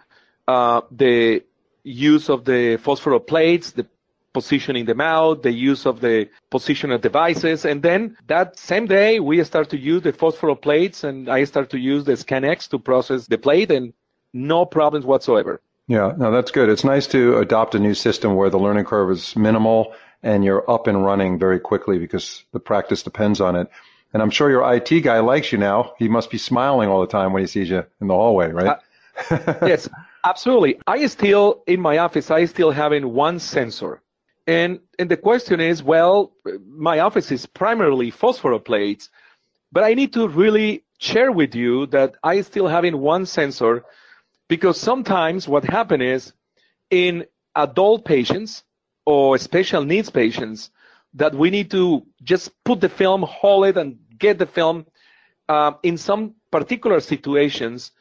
uh, 0.48 0.80
the 0.90 1.44
use 1.82 2.28
of 2.30 2.44
the 2.44 2.78
phosphor 2.78 3.18
plates, 3.20 3.72
the 3.72 3.86
positioning 4.34 4.84
them 4.84 5.00
out, 5.00 5.42
the 5.42 5.52
use 5.52 5.86
of 5.86 6.00
the 6.00 6.28
positioner 6.50 7.00
devices. 7.00 7.64
And 7.64 7.82
then 7.82 8.18
that 8.26 8.58
same 8.58 8.86
day, 8.86 9.20
we 9.20 9.42
start 9.44 9.70
to 9.70 9.78
use 9.78 10.02
the 10.02 10.12
phosphoro 10.12 10.60
plates 10.60 11.04
and 11.04 11.30
I 11.30 11.44
start 11.44 11.70
to 11.70 11.78
use 11.78 12.04
the 12.04 12.12
ScanX 12.12 12.68
to 12.70 12.78
process 12.78 13.26
the 13.26 13.38
plate 13.38 13.70
and 13.70 13.94
no 14.34 14.66
problems 14.66 15.06
whatsoever. 15.06 15.62
Yeah, 15.86 16.12
no, 16.18 16.30
that's 16.30 16.50
good. 16.50 16.68
It's 16.68 16.84
nice 16.84 17.06
to 17.08 17.38
adopt 17.38 17.74
a 17.74 17.78
new 17.78 17.94
system 17.94 18.34
where 18.34 18.50
the 18.50 18.58
learning 18.58 18.84
curve 18.84 19.10
is 19.10 19.36
minimal 19.36 19.94
and 20.22 20.44
you're 20.44 20.68
up 20.70 20.86
and 20.86 21.04
running 21.04 21.38
very 21.38 21.60
quickly 21.60 21.98
because 21.98 22.44
the 22.52 22.60
practice 22.60 23.02
depends 23.02 23.40
on 23.40 23.56
it. 23.56 23.68
And 24.12 24.22
I'm 24.22 24.30
sure 24.30 24.50
your 24.50 24.74
IT 24.74 25.00
guy 25.02 25.20
likes 25.20 25.52
you 25.52 25.58
now. 25.58 25.92
He 25.98 26.08
must 26.08 26.30
be 26.30 26.38
smiling 26.38 26.88
all 26.88 27.00
the 27.00 27.06
time 27.06 27.32
when 27.32 27.42
he 27.42 27.46
sees 27.46 27.68
you 27.68 27.84
in 28.00 28.06
the 28.08 28.14
hallway, 28.14 28.50
right? 28.50 28.78
Uh, 29.30 29.38
yes, 29.66 29.88
absolutely. 30.24 30.80
I 30.86 31.06
still, 31.06 31.62
in 31.66 31.80
my 31.80 31.98
office, 31.98 32.30
I 32.30 32.46
still 32.46 32.70
having 32.70 33.12
one 33.12 33.38
sensor. 33.38 34.00
And, 34.46 34.80
and 34.98 35.10
the 35.10 35.16
question 35.16 35.60
is, 35.60 35.82
well, 35.82 36.32
my 36.66 37.00
office 37.00 37.32
is 37.32 37.46
primarily 37.46 38.12
phosphoroplates, 38.12 39.08
but 39.72 39.84
I 39.84 39.94
need 39.94 40.12
to 40.14 40.28
really 40.28 40.84
share 40.98 41.32
with 41.32 41.54
you 41.54 41.86
that 41.86 42.14
I 42.22 42.40
still 42.42 42.68
having 42.68 42.98
one 42.98 43.26
sensor 43.26 43.84
because 44.48 44.78
sometimes 44.78 45.48
what 45.48 45.64
happens 45.64 46.02
is 46.02 46.32
in 46.90 47.26
adult 47.56 48.04
patients 48.04 48.64
or 49.06 49.38
special 49.38 49.84
needs 49.84 50.10
patients 50.10 50.70
that 51.14 51.34
we 51.34 51.50
need 51.50 51.70
to 51.70 52.06
just 52.22 52.50
put 52.64 52.80
the 52.80 52.88
film, 52.88 53.22
hold 53.22 53.66
it, 53.66 53.76
and 53.76 53.98
get 54.18 54.38
the 54.38 54.46
film. 54.46 54.86
Uh, 55.48 55.72
in 55.82 55.96
some 55.96 56.34
particular 56.50 57.00
situations, 57.00 57.92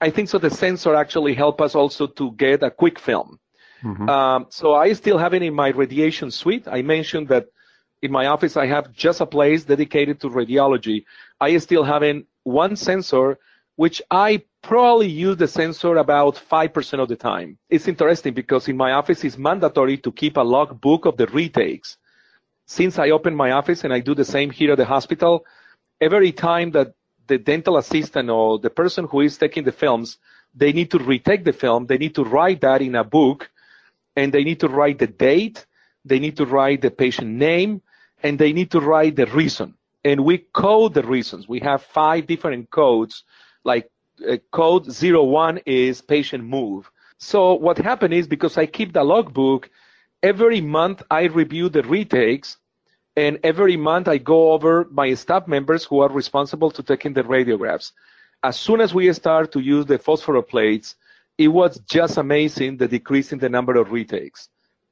I 0.00 0.10
think 0.10 0.28
so 0.28 0.38
the 0.38 0.50
sensor 0.50 0.94
actually 0.94 1.34
help 1.34 1.60
us 1.60 1.74
also 1.74 2.06
to 2.06 2.32
get 2.32 2.62
a 2.62 2.70
quick 2.70 2.98
film. 2.98 3.38
Mm-hmm. 3.82 4.08
Um, 4.08 4.46
so 4.50 4.74
I 4.74 4.92
still 4.92 5.18
have 5.18 5.34
it 5.34 5.42
in 5.42 5.54
my 5.54 5.68
radiation 5.68 6.30
suite. 6.30 6.66
I 6.66 6.82
mentioned 6.82 7.28
that 7.28 7.46
in 8.02 8.12
my 8.12 8.26
office 8.26 8.56
I 8.56 8.66
have 8.66 8.92
just 8.92 9.20
a 9.20 9.26
place 9.26 9.64
dedicated 9.64 10.20
to 10.20 10.28
radiology. 10.28 11.04
I 11.40 11.56
still 11.58 11.84
have 11.84 12.02
in 12.02 12.26
one 12.44 12.76
sensor, 12.76 13.38
which 13.76 14.02
I 14.10 14.42
probably 14.62 15.08
use 15.08 15.36
the 15.36 15.48
sensor 15.48 15.96
about 15.96 16.34
5% 16.50 17.00
of 17.00 17.08
the 17.08 17.16
time. 17.16 17.58
It's 17.70 17.88
interesting 17.88 18.34
because 18.34 18.68
in 18.68 18.76
my 18.76 18.92
office 18.92 19.24
it's 19.24 19.38
mandatory 19.38 19.98
to 19.98 20.12
keep 20.12 20.36
a 20.36 20.42
log 20.42 20.80
book 20.80 21.06
of 21.06 21.16
the 21.16 21.26
retakes. 21.26 21.96
Since 22.66 22.98
I 22.98 23.10
opened 23.10 23.36
my 23.36 23.52
office 23.52 23.84
and 23.84 23.92
I 23.92 24.00
do 24.00 24.14
the 24.14 24.24
same 24.24 24.50
here 24.50 24.72
at 24.72 24.78
the 24.78 24.84
hospital, 24.84 25.44
every 26.00 26.32
time 26.32 26.72
that 26.72 26.94
the 27.26 27.38
dental 27.38 27.76
assistant 27.76 28.30
or 28.30 28.58
the 28.58 28.70
person 28.70 29.06
who 29.06 29.20
is 29.20 29.38
taking 29.38 29.64
the 29.64 29.72
films, 29.72 30.18
they 30.54 30.72
need 30.72 30.90
to 30.90 30.98
retake 30.98 31.44
the 31.44 31.52
film, 31.52 31.86
they 31.86 31.98
need 31.98 32.14
to 32.14 32.24
write 32.24 32.60
that 32.62 32.82
in 32.82 32.94
a 32.94 33.04
book 33.04 33.50
and 34.16 34.32
they 34.32 34.44
need 34.44 34.60
to 34.60 34.68
write 34.68 34.98
the 34.98 35.06
date, 35.06 35.66
they 36.04 36.18
need 36.18 36.36
to 36.38 36.46
write 36.46 36.80
the 36.82 36.90
patient 36.90 37.28
name, 37.28 37.82
and 38.22 38.38
they 38.38 38.52
need 38.52 38.70
to 38.72 38.80
write 38.80 39.16
the 39.16 39.26
reason. 39.26 39.74
And 40.04 40.24
we 40.24 40.38
code 40.38 40.94
the 40.94 41.02
reasons. 41.02 41.48
We 41.48 41.60
have 41.60 41.82
five 41.82 42.26
different 42.26 42.70
codes, 42.70 43.24
like 43.64 43.90
uh, 44.26 44.36
code 44.50 44.86
01 44.88 45.60
is 45.66 46.00
patient 46.00 46.44
move. 46.44 46.90
So 47.18 47.54
what 47.54 47.78
happened 47.78 48.14
is 48.14 48.26
because 48.26 48.56
I 48.56 48.66
keep 48.66 48.92
the 48.92 49.04
logbook, 49.04 49.70
every 50.22 50.60
month 50.60 51.02
I 51.10 51.24
review 51.24 51.68
the 51.68 51.82
retakes, 51.82 52.58
and 53.16 53.38
every 53.42 53.76
month 53.76 54.06
I 54.06 54.18
go 54.18 54.52
over 54.52 54.86
my 54.90 55.14
staff 55.14 55.48
members 55.48 55.84
who 55.84 56.00
are 56.00 56.08
responsible 56.08 56.70
to 56.70 56.82
taking 56.82 57.14
the 57.14 57.24
radiographs. 57.24 57.92
As 58.44 58.56
soon 58.56 58.80
as 58.80 58.94
we 58.94 59.12
start 59.12 59.50
to 59.52 59.60
use 59.60 59.86
the 59.86 59.98
phosphoroplates, 59.98 60.94
it 61.38 61.48
was 61.48 61.78
just 61.88 62.18
amazing 62.18 62.76
the 62.76 62.88
decrease 62.88 63.32
in 63.32 63.38
the 63.38 63.48
number 63.48 63.76
of 63.76 63.92
retakes. 63.92 64.48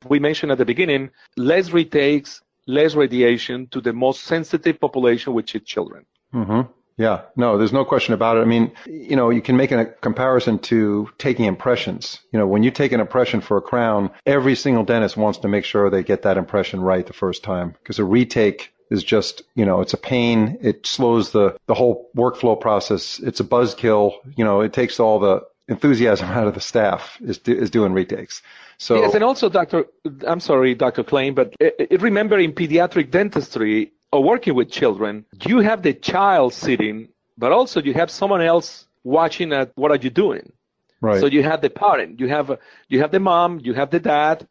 We 0.08 0.20
mentioned 0.20 0.52
at 0.52 0.58
the 0.58 0.64
beginning, 0.64 1.10
less 1.36 1.72
retakes, 1.72 2.40
less 2.66 2.94
radiation 2.94 3.66
to 3.68 3.80
the 3.80 3.92
most 3.92 4.22
sensitive 4.24 4.80
population, 4.80 5.34
which 5.34 5.54
is 5.54 5.62
children. 5.62 6.06
Mm-hmm. 6.32 6.72
Yeah, 6.98 7.22
no, 7.36 7.58
there's 7.58 7.74
no 7.74 7.84
question 7.84 8.14
about 8.14 8.38
it. 8.38 8.40
I 8.40 8.44
mean, 8.44 8.72
you 8.86 9.16
know, 9.16 9.28
you 9.28 9.42
can 9.42 9.56
make 9.56 9.70
a 9.70 9.84
comparison 9.84 10.58
to 10.60 11.10
taking 11.18 11.44
impressions. 11.44 12.20
You 12.32 12.38
know, 12.38 12.46
when 12.46 12.62
you 12.62 12.70
take 12.70 12.92
an 12.92 13.00
impression 13.00 13.42
for 13.42 13.58
a 13.58 13.62
crown, 13.62 14.10
every 14.24 14.54
single 14.54 14.84
dentist 14.84 15.16
wants 15.16 15.40
to 15.40 15.48
make 15.48 15.64
sure 15.66 15.90
they 15.90 16.02
get 16.02 16.22
that 16.22 16.38
impression 16.38 16.80
right 16.80 17.06
the 17.06 17.12
first 17.12 17.42
time 17.42 17.74
because 17.82 17.98
a 17.98 18.04
retake 18.04 18.72
is 18.90 19.04
just, 19.04 19.42
you 19.54 19.66
know, 19.66 19.82
it's 19.82 19.92
a 19.92 19.98
pain. 19.98 20.56
It 20.62 20.86
slows 20.86 21.32
the, 21.32 21.56
the 21.66 21.74
whole 21.74 22.08
workflow 22.16 22.58
process. 22.58 23.18
It's 23.18 23.40
a 23.40 23.44
buzzkill. 23.44 24.14
You 24.34 24.44
know, 24.44 24.62
it 24.62 24.72
takes 24.72 24.98
all 24.98 25.18
the 25.18 25.42
enthusiasm 25.68 26.28
out 26.28 26.46
of 26.46 26.54
the 26.54 26.60
staff 26.60 27.18
is 27.20 27.38
do, 27.38 27.52
is 27.52 27.70
doing 27.70 27.92
retakes. 27.92 28.42
So 28.78 29.00
yes, 29.00 29.14
and 29.14 29.24
also, 29.24 29.48
Doctor, 29.48 29.86
I'm 30.26 30.40
sorry, 30.40 30.74
Doctor 30.74 31.02
Klein, 31.02 31.34
but 31.34 31.54
remember 31.90 32.38
in 32.38 32.52
pediatric 32.52 33.10
dentistry 33.10 33.92
or 34.12 34.22
working 34.22 34.54
with 34.54 34.70
children, 34.70 35.24
you 35.46 35.60
have 35.60 35.82
the 35.82 35.94
child 35.94 36.54
sitting, 36.54 37.08
but 37.36 37.52
also 37.52 37.80
you 37.80 37.94
have 37.94 38.10
someone 38.10 38.42
else 38.42 38.86
watching 39.02 39.52
at 39.52 39.72
what 39.74 39.90
are 39.90 39.96
you 39.96 40.10
doing. 40.10 40.52
Right. 41.00 41.20
So 41.20 41.26
you 41.26 41.42
have 41.42 41.60
the 41.60 41.70
parent, 41.70 42.20
you 42.20 42.28
have 42.28 42.58
you 42.88 43.00
have 43.00 43.10
the 43.10 43.20
mom, 43.20 43.60
you 43.62 43.74
have 43.74 43.90
the 43.90 44.00
dad, 44.00 44.46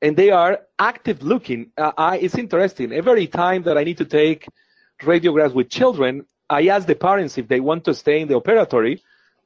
and 0.00 0.16
they 0.16 0.30
are 0.30 0.60
active 0.78 1.22
looking. 1.22 1.72
Uh, 1.76 1.92
I, 1.96 2.18
it's 2.18 2.36
interesting. 2.36 2.92
Every 2.92 3.26
time 3.26 3.64
that 3.64 3.76
I 3.76 3.84
need 3.84 3.98
to 3.98 4.04
take 4.04 4.46
radiographs 5.02 5.54
with 5.54 5.68
children, 5.68 6.26
I 6.48 6.68
ask 6.68 6.86
the 6.86 6.94
parents 6.94 7.38
if 7.38 7.48
they 7.48 7.60
want 7.60 7.84
to 7.84 7.94
stay 7.94 8.20
in 8.20 8.28
the 8.28 8.40
operatory 8.40 9.00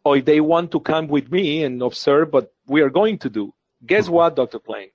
or 0.05 0.19
if 0.19 0.25
they 0.25 0.41
want 0.41 0.71
to 0.73 0.81
come 0.81 1.09
with 1.09 1.31
me 1.31 1.65
and 1.65 1.83
observe 1.83 2.33
what 2.33 2.53
we 2.67 2.83
are 2.83 2.91
going 2.91 3.19
to 3.19 3.31
do. 3.31 3.53
Guess 3.85 4.09
what, 4.09 4.37
Dr. 4.37 4.59
Plain? 4.59 4.91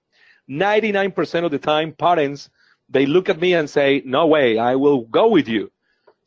99% 0.49 1.45
of 1.45 1.51
the 1.51 1.59
time, 1.59 1.91
parents, 1.91 2.49
they 2.89 3.05
look 3.05 3.29
at 3.29 3.39
me 3.39 3.53
and 3.53 3.69
say, 3.69 4.01
no 4.05 4.27
way, 4.27 4.57
I 4.57 4.75
will 4.75 5.01
go 5.01 5.27
with 5.29 5.47
you. 5.47 5.71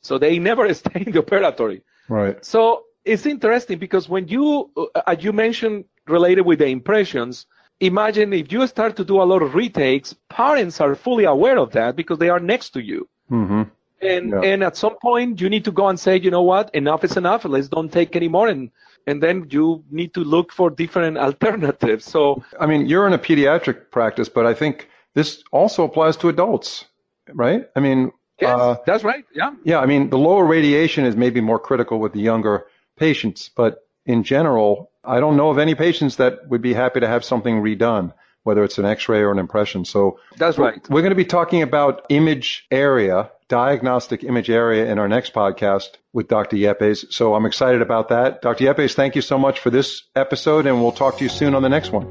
So 0.01 0.19
they 0.19 0.39
never 0.39 0.73
stay 0.75 1.05
in 1.07 1.13
the 1.13 1.23
operatory. 1.23 1.83
Right. 2.09 2.45
So 2.45 2.85
it's 3.05 3.27
interesting 3.27 3.79
because 3.79 4.09
when 4.09 4.29
you, 4.29 4.71
uh, 4.77 5.03
as 5.07 5.25
you 5.25 5.33
mentioned, 5.33 5.85
related 6.07 6.43
with 6.43 6.59
the 6.59 6.67
impressions, 6.67 7.47
imagine 7.81 8.33
if 8.33 8.53
you 8.53 8.67
start 8.67 8.97
to 8.97 9.05
do 9.05 9.21
a 9.21 9.25
lot 9.25 9.43
of 9.43 9.55
retakes, 9.55 10.15
parents 10.29 10.81
are 10.81 10.95
fully 10.95 11.25
aware 11.25 11.59
of 11.59 11.73
that 11.73 11.97
because 11.97 12.19
they 12.19 12.29
are 12.29 12.41
next 12.41 12.71
to 12.71 12.81
you. 12.81 13.09
Mm-hmm. 13.31 13.63
And 14.03 14.31
yeah. 14.31 14.41
and 14.41 14.65
at 14.65 14.77
some 14.77 14.97
point 15.01 15.41
you 15.41 15.49
need 15.49 15.65
to 15.65 15.73
go 15.73 15.89
and 15.89 15.99
say, 15.99 16.19
you 16.19 16.31
know 16.31 16.43
what, 16.43 16.75
enough 16.75 17.05
is 17.05 17.17
enough. 17.17 17.45
Let's 17.45 17.69
don't 17.69 17.93
take 17.93 18.17
anymore, 18.17 18.49
and 18.49 18.71
and 19.07 19.23
then 19.23 19.47
you 19.51 19.85
need 19.91 20.13
to 20.15 20.21
look 20.21 20.53
for 20.53 20.71
different 20.71 21.19
alternatives. 21.29 22.05
So 22.05 22.43
I 22.59 22.67
mean, 22.67 22.87
you're 22.87 23.07
in 23.07 23.13
a 23.13 23.19
pediatric 23.19 23.91
practice, 23.91 24.29
but 24.29 24.45
I 24.47 24.55
think 24.55 24.89
this 25.15 25.43
also 25.53 25.85
applies 25.85 26.17
to 26.19 26.29
adults, 26.29 26.87
right? 27.33 27.69
I 27.77 27.81
mean, 27.81 28.13
yes, 28.41 28.59
uh, 28.59 28.77
that's 28.87 29.05
right. 29.05 29.25
Yeah. 29.35 29.55
Yeah. 29.65 29.79
I 29.79 29.87
mean, 29.87 30.11
the 30.11 30.19
lower 30.19 30.45
radiation 30.45 31.05
is 31.05 31.17
maybe 31.17 31.41
more 31.41 31.59
critical 31.59 31.99
with 31.99 32.13
the 32.13 32.21
younger 32.21 32.67
patients, 32.97 33.51
but 33.55 33.87
in 34.05 34.25
general, 34.25 34.91
I 35.05 35.21
don't 35.21 35.37
know 35.37 35.51
of 35.51 35.59
any 35.59 35.75
patients 35.75 36.17
that 36.17 36.49
would 36.49 36.63
be 36.63 36.73
happy 36.73 37.01
to 37.01 37.09
have 37.09 37.25
something 37.25 37.63
redone, 37.63 38.13
whether 38.45 38.65
it's 38.65 38.79
an 38.79 38.85
X-ray 38.85 39.21
or 39.21 39.31
an 39.31 39.39
impression. 39.39 39.85
So 39.85 40.19
that's 40.37 40.59
right. 40.59 40.81
We're 40.89 41.03
going 41.03 41.11
to 41.11 41.17
be 41.17 41.25
talking 41.25 41.63
about 41.63 42.07
image 42.09 42.67
area, 42.71 43.31
diagnostic 43.49 44.25
image 44.25 44.51
area 44.51 44.91
in 44.91 44.99
our 44.99 45.09
next 45.09 45.33
podcast 45.33 45.91
with 46.13 46.29
Dr. 46.29 46.57
Yepes. 46.57 47.13
So 47.13 47.35
I'm 47.35 47.47
excited 47.47 47.83
about 47.83 48.09
that. 48.09 48.43
Dr. 48.43 48.65
Yepes, 48.65 48.95
thank 48.95 49.15
you 49.15 49.23
so 49.23 49.39
much 49.39 49.61
for 49.61 49.71
this 49.71 50.03
episode 50.17 50.67
and 50.67 50.83
we'll 50.83 50.93
talk 50.93 51.19
to 51.19 51.25
you 51.25 51.31
soon 51.31 51.55
on 51.55 51.63
the 51.63 51.69
next 51.69 51.93
one. 51.93 52.07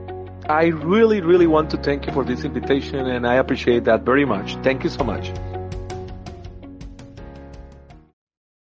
I 0.50 0.66
really, 0.66 1.22
really 1.22 1.48
want 1.48 1.70
to 1.72 1.78
thank 1.78 2.08
you 2.08 2.14
for 2.14 2.24
this 2.24 2.44
invitation 2.44 3.08
and 3.08 3.28
I 3.28 3.36
appreciate 3.36 3.84
that 3.86 4.04
very 4.04 4.26
much. 4.26 4.56
Thank 4.58 4.84
you 4.84 4.90
so 4.90 5.04
much. 5.04 5.32